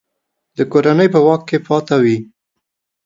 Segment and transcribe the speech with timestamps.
[0.57, 2.17] د کورنۍ په واک کې پاته وي.